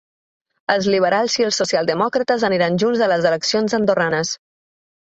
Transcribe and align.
Els 0.75 0.87
liberals 0.93 1.35
i 1.41 1.45
els 1.49 1.61
socialdemòcrates 1.63 2.47
aniran 2.51 2.81
junts 2.87 3.05
a 3.09 3.13
les 3.13 3.31
eleccions 3.33 3.81
andorranes. 3.83 4.35